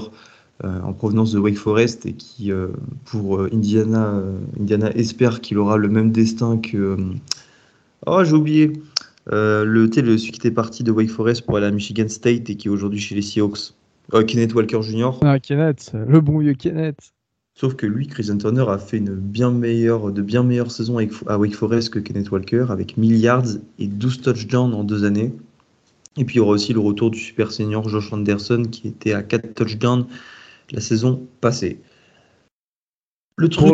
[0.63, 2.51] en provenance de Wake Forest et qui,
[3.05, 4.21] pour Indiana,
[4.59, 6.97] Indiana espère qu'il aura le même destin que.
[8.05, 8.73] oh, j'ai oublié.
[9.31, 12.49] Euh, le, le, celui qui était parti de Wake Forest pour aller à Michigan State
[12.49, 13.73] et qui est aujourd'hui chez les Seahawks.
[14.13, 15.11] Euh, Kenneth Walker Jr.
[15.21, 17.13] Ah, Kenneth, le bon vieux Kenneth.
[17.53, 20.97] Sauf que lui, Chris Turner a fait une bien meilleure, de bien meilleures saisons
[21.27, 23.45] à Wake Forest que Kenneth Walker, avec milliards
[23.77, 25.33] et 12 touchdowns en deux années.
[26.17, 29.13] Et puis il y aura aussi le retour du super senior Josh Anderson qui était
[29.13, 30.07] à 4 touchdowns
[30.71, 31.79] la saison passée.
[33.37, 33.73] Le truc,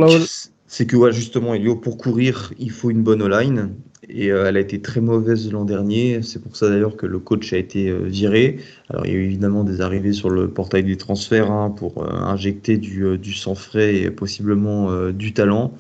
[0.68, 3.74] c'est que ouais, justement, Elio, pour courir, il faut une bonne line.
[4.10, 6.22] Et euh, elle a été très mauvaise l'an dernier.
[6.22, 8.60] C'est pour ça d'ailleurs que le coach a été euh, viré.
[8.90, 12.04] Alors il y a eu évidemment des arrivées sur le portail des transferts hein, pour
[12.04, 15.74] euh, injecter du, du, sang frais et possiblement du talent.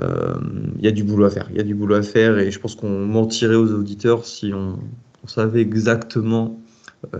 [0.00, 1.46] Il y a du boulot à faire.
[1.50, 4.52] Il y a du boulot à faire et je pense qu'on mentirait aux auditeurs si
[4.52, 4.76] on,
[5.22, 6.60] on savait exactement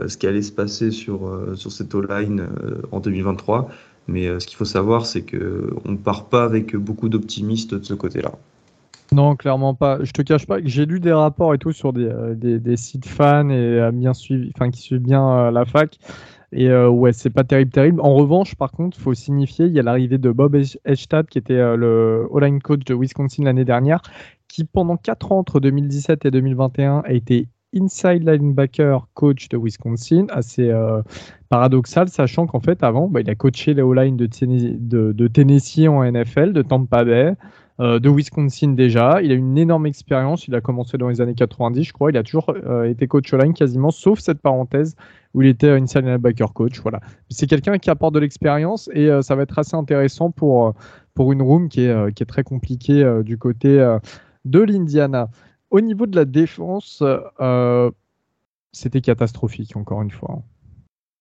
[0.07, 2.49] ce qui allait se passer sur, sur cette O-line
[2.93, 3.69] en 2023.
[4.07, 7.95] Mais ce qu'il faut savoir, c'est qu'on ne part pas avec beaucoup d'optimistes de ce
[7.95, 8.33] côté-là.
[9.13, 10.03] Non, clairement pas.
[10.03, 12.77] Je te cache pas que j'ai lu des rapports et tout sur des, euh, des,
[12.77, 15.99] sites fans et euh, bien suivi, enfin qui suivent bien euh, la fac.
[16.57, 18.01] Et ouais, c'est pas terrible, terrible.
[18.01, 21.77] En revanche, par contre, faut signifier, il y a l'arrivée de Bob Echtad, qui était
[21.77, 24.03] le all-line coach de Wisconsin l'année dernière,
[24.47, 30.27] qui pendant 4 ans entre 2017 et 2021 a été inside linebacker coach de Wisconsin,
[30.31, 30.73] assez
[31.49, 36.53] paradoxal, sachant qu'en fait avant, bah, il a coaché les all-line de, Tennessee en NFL,
[36.53, 37.35] de Tampa Bay.
[37.81, 39.21] Euh, de Wisconsin déjà.
[39.21, 40.47] Il a une énorme expérience.
[40.47, 42.11] Il a commencé dans les années 90, je crois.
[42.11, 44.95] Il a toujours euh, été coach online quasiment, sauf cette parenthèse
[45.35, 46.81] où il était inside linebacker coach.
[46.81, 47.01] Voilà.
[47.31, 50.75] C'est quelqu'un qui apporte de l'expérience et euh, ça va être assez intéressant pour,
[51.15, 53.79] pour une room qui est, qui est très compliquée du côté
[54.45, 55.29] de l'Indiana.
[55.75, 57.03] Au niveau de la défense,
[58.71, 60.41] c'était catastrophique, encore une fois.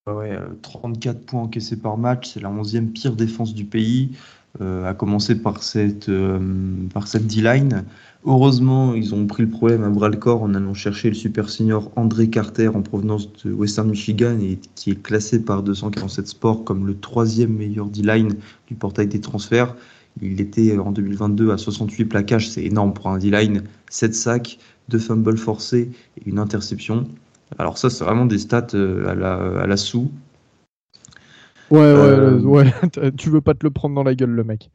[0.05, 4.15] Ouais, 34 points encaissés par match, c'est la 11e pire défense du pays.
[4.61, 6.11] à commencer par cette,
[6.93, 7.83] par cette D-line.
[8.25, 11.49] Heureusement, ils ont pris le problème à bras le corps en allant chercher le super
[11.49, 16.63] senior André Carter en provenance de Western Michigan et qui est classé par 247 Sports
[16.63, 18.35] comme le troisième meilleur D-line
[18.67, 19.75] du portail des transferts.
[20.21, 24.99] Il était en 2022 à 68 plaquages, c'est énorme pour un D-line, 7 sacs, 2
[24.99, 27.07] fumbles forcés et une interception.
[27.57, 30.11] Alors ça, c'est vraiment des stats euh, à la, à la sous.
[31.71, 32.73] Ouais, ouais, euh, ouais,
[33.17, 34.69] tu veux pas te le prendre dans la gueule, le mec.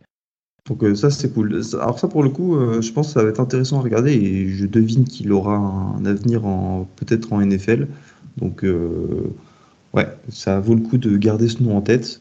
[0.68, 1.62] Donc euh, ça c'est cool.
[1.81, 4.12] Alors ça pour le coup, euh, je pense que ça va être intéressant à regarder
[4.12, 7.88] et je devine qu'il aura un avenir en peut-être en NFL.
[8.37, 9.33] Donc euh,
[9.94, 12.20] ouais, ça vaut le coup de garder ce nom en tête.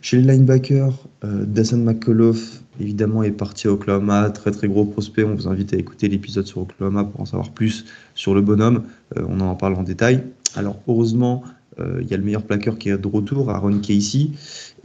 [0.00, 2.36] Chez les linebackers, Dasson McCullough
[2.80, 5.24] évidemment est parti à Oklahoma, très très gros prospect.
[5.24, 7.84] On vous invite à écouter l'épisode sur Oklahoma pour en savoir plus
[8.14, 8.84] sur le bonhomme.
[9.16, 10.22] on en parle en détail.
[10.54, 11.42] Alors heureusement,
[11.78, 14.30] il y a le meilleur plaqueur qui est de retour, Aaron Casey.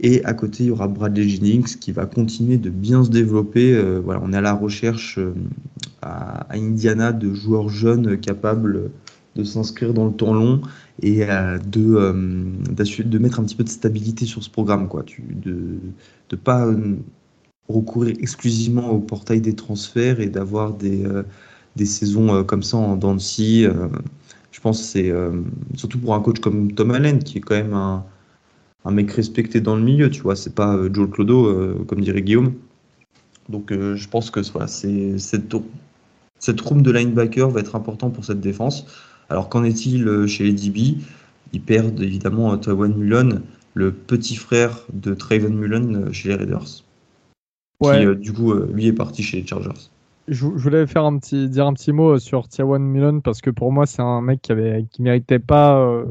[0.00, 3.74] Et à côté, il y aura Bradley Jennings qui va continuer de bien se développer.
[3.74, 5.34] Euh, voilà, on est à la recherche euh,
[6.02, 8.90] à, Indiana de joueurs jeunes capables
[9.36, 10.60] de s'inscrire dans le temps long
[11.02, 12.14] et euh, de,
[13.02, 14.88] de mettre un petit peu de stabilité sur ce programme.
[14.88, 15.04] Quoi.
[15.28, 15.78] de
[16.30, 16.68] ne pas
[17.68, 21.04] recourir exclusivement au portail des transferts et d'avoir des,
[21.76, 25.12] des saisons comme ça en dents de je pense que c'est
[25.74, 28.04] surtout pour un coach comme Tom Allen qui est quand même un
[28.84, 30.36] un mec respecté dans le milieu, tu vois.
[30.36, 32.54] C'est pas euh, Joel Clodo, euh, comme dirait Guillaume.
[33.48, 35.54] Donc euh, je pense que voilà, cette,
[36.38, 38.86] cette room de linebacker va être important pour cette défense.
[39.30, 40.98] Alors qu'en est-il chez les DB
[41.52, 43.42] Ils perdent évidemment Tywin Mullen,
[43.74, 46.84] le petit frère de Trayvon Mullen chez les Raiders.
[47.82, 49.90] Qui du coup lui est parti chez les Chargers.
[50.28, 53.72] Je, voulais faire un petit, dire un petit mot sur Tywin Mullen parce que pour
[53.72, 56.04] moi c'est un mec qui avait qui méritait pas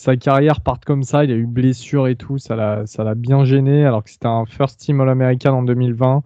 [0.00, 1.24] sa carrière parte comme ça.
[1.24, 2.38] Il a eu blessure et tout.
[2.38, 6.22] Ça l'a bien gêné alors que c'était un first team All-American en 2020.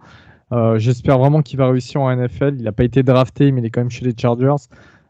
[0.51, 2.55] Euh, j'espère vraiment qu'il va réussir en NFL.
[2.57, 4.63] Il n'a pas été drafté, mais il est quand même chez les Chargers.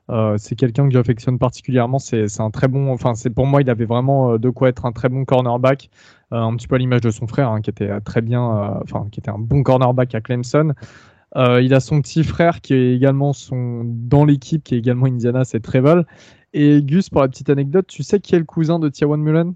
[0.10, 2.00] Euh, c'est quelqu'un que j'affectionne particulièrement.
[2.00, 2.92] C'est un très bon.
[2.92, 5.90] Enfin, c'est pour moi, il avait vraiment euh, de quoi être un très bon cornerback.
[6.32, 8.42] un petit peu à l'image de son frère, hein, qui était très bien.
[8.84, 10.74] Enfin, qui était un bon cornerback à Clemson.
[11.36, 15.44] il a son petit frère qui est également son dans l'équipe, qui est également Indiana,
[15.44, 16.04] c'est Trevor.
[16.54, 19.54] Et Gus, pour la petite anecdote, tu sais qui est le cousin de Tiawan Mullen?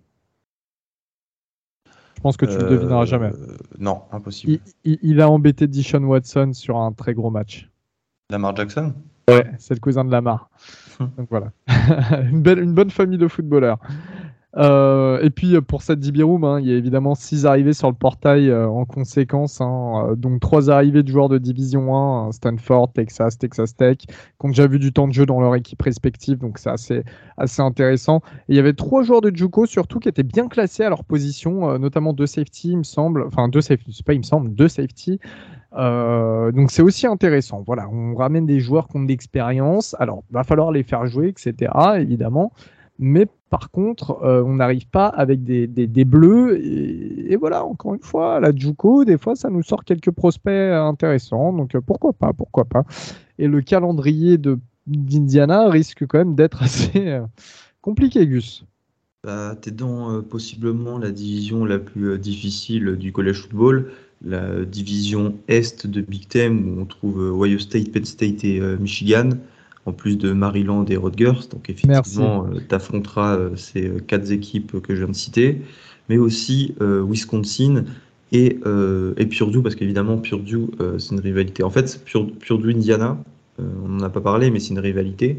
[2.19, 3.27] Je pense que tu ne le devineras jamais.
[3.31, 4.59] Euh, non, impossible.
[4.83, 7.69] Il, a embêté Dishon Watson sur un très gros match.
[8.29, 8.93] Lamar Jackson?
[9.29, 10.49] Ouais, c'est le cousin de Lamar.
[10.99, 11.51] Donc voilà.
[12.31, 13.79] une, belle, une bonne famille de footballeurs.
[14.57, 17.87] Euh, et puis pour cette DB Room, hein, il y a évidemment six arrivées sur
[17.87, 19.61] le portail euh, en conséquence.
[19.61, 23.97] Hein, euh, donc trois arrivées de joueurs de Division 1, hein, Stanford, Texas, Texas Tech,
[23.97, 24.07] qui
[24.41, 26.39] ont déjà vu du temps de jeu dans leur équipe respective.
[26.39, 27.03] Donc c'est assez,
[27.37, 28.21] assez intéressant.
[28.47, 31.03] Et il y avait trois joueurs de Juco surtout qui étaient bien classés à leur
[31.03, 33.23] position, notamment deux safety, il me semble.
[33.27, 35.19] Enfin deux safety, pas il me semble, deux safety.
[35.71, 37.63] Donc c'est aussi intéressant.
[37.65, 39.95] Voilà, on ramène des joueurs qui ont de l'expérience.
[39.99, 41.71] Alors, va falloir les faire jouer, etc.
[41.97, 42.51] Évidemment
[42.99, 46.59] mais par contre, euh, on n'arrive pas avec des, des, bleus.
[46.61, 51.53] Et, voilà, encore une fois, la Juco, des fois, ça nous sort quelques prospects intéressants.
[51.53, 52.83] Donc euh, pourquoi pas, pourquoi pas.
[53.39, 57.25] Et le calendrier de d'Indiana risque quand même d'être assez euh,
[57.81, 58.65] compliqué, Gus.
[59.23, 63.91] Bah, T'es dans possiblement la division la plus difficile du college football,
[64.25, 69.31] la division est de Big Ten où on trouve Ohio State, Penn State et Michigan
[69.89, 71.47] en plus de Maryland et Rutgers.
[71.51, 75.61] Donc effectivement, euh, tu affronteras euh, ces euh, quatre équipes que je viens de citer,
[76.07, 77.83] mais aussi Wisconsin
[78.31, 78.57] et,
[79.17, 80.65] et Purdue, parce qu'évidemment, Purdue,
[80.97, 81.61] c'est une rivalité.
[81.61, 82.03] En fait,
[82.39, 83.15] Purdue, Indiana,
[83.59, 85.37] on n'en a pas parlé, mais c'est une rivalité.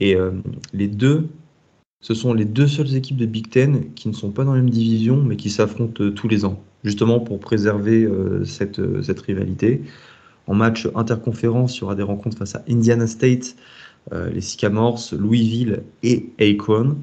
[0.00, 0.14] Et
[0.74, 1.28] les deux,
[2.02, 4.60] ce sont les deux seules équipes de Big Ten qui ne sont pas dans la
[4.60, 8.06] même division, mais qui s'affrontent tous les ans, justement pour préserver
[8.44, 9.82] cette, cette rivalité.
[10.46, 13.56] En match interconférence, il y aura des rencontres face à Indiana State,
[14.12, 16.96] euh, les Sycamores, Louisville et Akron.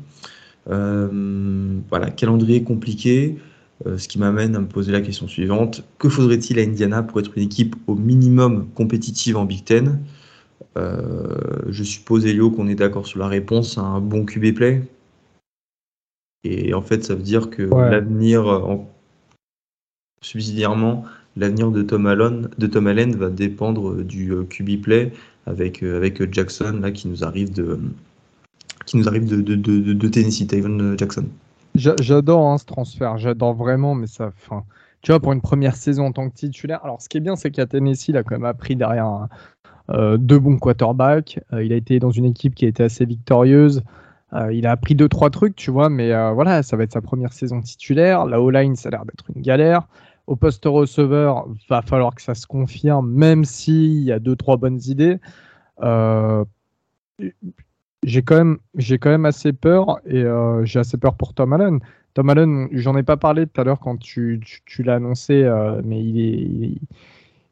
[0.69, 3.37] Euh, voilà, calendrier compliqué,
[3.85, 5.83] euh, ce qui m'amène à me poser la question suivante.
[5.97, 9.99] Que faudrait-il à Indiana pour être une équipe au minimum compétitive en Big Ten?
[10.75, 14.81] Je suppose, Elio, qu'on est d'accord sur la réponse, un bon QB play?
[16.43, 18.69] Et en fait, ça veut dire que l'avenir,
[20.21, 21.03] subsidiairement,
[21.35, 25.11] l'avenir de Tom Allen, de Tom Allen va dépendre du QB play
[25.45, 27.79] avec, euh, avec Jackson là, qui nous arrive de,
[28.85, 31.25] qui nous arrive de, de, de, Tennessee, Tyven Jackson.
[31.75, 34.31] J'adore hein, ce transfert, j'adore vraiment, mais ça.
[34.35, 34.63] Fin,
[35.01, 37.35] tu vois, pour une première saison en tant que titulaire, alors ce qui est bien,
[37.35, 39.25] c'est qu'à Tennessee, il a quand même appris derrière euh,
[40.17, 41.39] deux bons quarterbacks.
[41.53, 43.83] Euh, il a été dans une équipe qui a été assez victorieuse.
[44.51, 47.33] il a appris deux, trois trucs, tu vois, mais voilà, ça va être sa première
[47.33, 48.25] saison titulaire.
[48.25, 49.87] La O-line, ça a l'air d'être une galère.
[50.27, 54.57] Au poste receveur, va falloir que ça se confirme, même s'il y a deux, trois
[54.57, 55.17] bonnes idées.
[55.81, 56.45] Euh,
[58.03, 61.53] j'ai quand même, j'ai quand même assez peur et euh, j'ai assez peur pour Tom
[61.53, 61.79] Allen.
[62.13, 65.81] Tom Allen, j'en ai pas parlé tout à l'heure quand tu, tu, l'as annoncé, euh,
[65.83, 66.77] mais il est,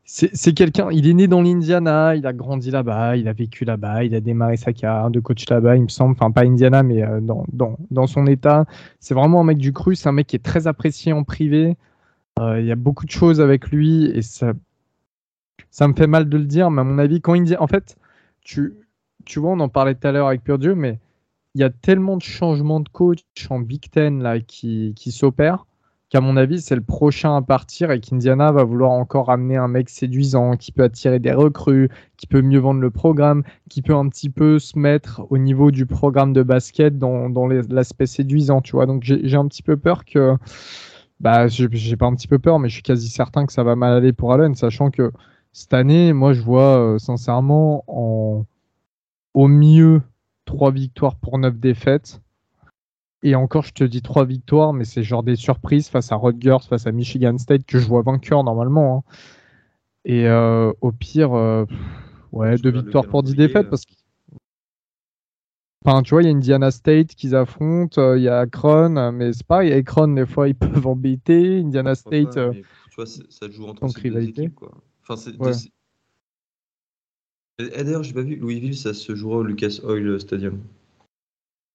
[0.09, 4.05] c'est quelqu'un, il est né dans l'Indiana, il a grandi là-bas, il a vécu là-bas,
[4.05, 7.03] il a démarré sa carrière de coach là-bas, il me semble, enfin pas Indiana, mais
[7.03, 8.65] euh, dans, dans, dans, son état.
[9.01, 11.75] C'est vraiment un mec du cru, c'est un mec qui est très apprécié en privé.
[12.39, 14.53] Euh, il y a beaucoup de choses avec lui et ça,
[15.71, 17.97] ça me fait mal de le dire, mais à mon avis, quand Indiana, en fait,
[18.41, 18.75] tu,
[19.25, 20.99] tu vois, on en parlait tout à l'heure avec Pure Dieu, mais
[21.53, 25.66] il y a tellement de changements de coach en Big Ten là qui, qui s'opèrent
[26.09, 29.67] qu'à mon avis, c'est le prochain à partir et qu'Indiana va vouloir encore amener un
[29.67, 33.95] mec séduisant, qui peut attirer des recrues, qui peut mieux vendre le programme, qui peut
[33.95, 38.73] un petit peu se mettre au niveau du programme de basket dans, l'aspect séduisant, tu
[38.73, 38.85] vois.
[38.85, 40.35] Donc j'ai un petit peu peur que.
[41.19, 43.75] Bah, j'ai pas un petit peu peur, mais je suis quasi certain que ça va
[43.75, 45.11] mal aller pour Allen, sachant que
[45.51, 48.45] cette année, moi, je vois euh, sincèrement en,
[49.33, 50.03] au mieux
[50.45, 52.21] 3 victoires pour 9 défaites
[53.23, 56.57] et encore, je te dis trois victoires, mais c'est genre des surprises face à Rutgers,
[56.69, 58.97] face à Michigan State que je vois vainqueur normalement.
[58.97, 59.11] Hein.
[60.05, 61.65] Et euh, au pire, euh,
[62.31, 63.93] ouais, deux victoires pour dix défaites parce que.
[65.83, 69.11] Enfin, tu vois, il y a Indiana State qu'ils affrontent, euh, il y a Akron,
[69.11, 71.59] mais c'est pas, il y a Akron, des fois, ils peuvent embêter.
[71.59, 72.33] Indiana State.
[72.33, 72.63] tu
[72.95, 74.43] vois, ça joue entre ces rivalité.
[74.43, 74.71] Équipes, quoi.
[75.01, 75.39] Enfin, c'est.
[75.41, 75.53] Ouais.
[77.59, 80.59] D'ailleurs, j'ai pas vu, Louisville, ça se jouera au Lucas Oil Stadium.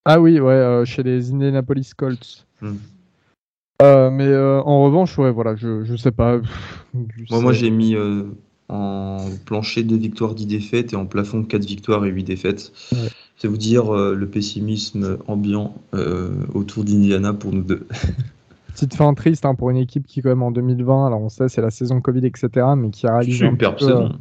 [0.05, 2.45] Ah oui, ouais, euh, chez les Indianapolis Colts.
[2.61, 2.73] Hmm.
[3.81, 6.39] Euh, mais euh, en revanche, ouais, voilà, je, je sais pas.
[7.29, 7.95] moi, moi j'ai mis
[8.69, 12.71] en plancher 2 victoires, 10 défaites et en plafond 4 victoires et 8 défaites.
[13.35, 15.75] C'est vous dire le pessimisme ambiant
[16.53, 17.87] autour d'Indiana pour nous deux.
[18.73, 21.47] Petite fin triste hein, pour une équipe qui, quand même, en 2020, alors on sait,
[21.47, 23.47] c'est la saison Covid, etc., mais qui a réalisé.
[23.49, 24.17] Super saison.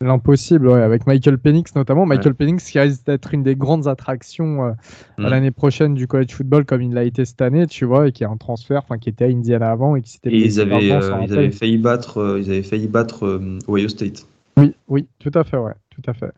[0.00, 2.06] L'impossible, ouais, avec Michael Penix notamment.
[2.06, 4.72] Michael Penix qui risque d'être une des grandes attractions euh,
[5.18, 5.26] mm.
[5.26, 8.22] l'année prochaine du college football comme il l'a été cette année, tu vois, et qui
[8.22, 10.30] est un transfert, enfin qui était à Indiana avant et qui s'était.
[10.30, 14.28] Et ils avaient, euh, ils avaient failli battre, euh, ils avaient failli battre Ohio State.
[14.56, 16.30] Oui, oui, tout à fait, ouais, tout à fait.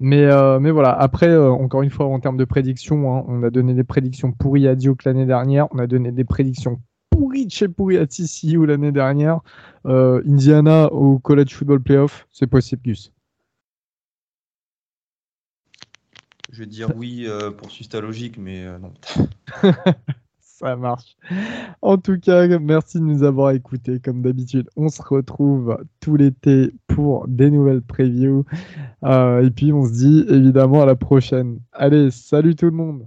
[0.00, 0.26] Mais,
[0.58, 3.84] mais voilà, après, encore une fois, en termes de prédictions, hein, on a donné des
[3.84, 6.80] prédictions pourries à Duke l'année dernière, on a donné des prédictions
[7.16, 9.40] pourri de chez pourri à TCU l'année dernière.
[9.86, 13.12] Euh, Indiana au College Football Playoff, c'est possible, Gus.
[16.52, 18.92] Je vais dire oui euh, pour suivre ta logique, mais euh, non.
[20.40, 21.16] Ça marche.
[21.82, 24.00] En tout cas, merci de nous avoir écoutés.
[24.00, 28.46] Comme d'habitude, on se retrouve tout l'été pour des nouvelles previews.
[29.02, 31.60] et puis, on se dit évidemment à la prochaine.
[31.72, 33.06] Allez, salut tout le monde.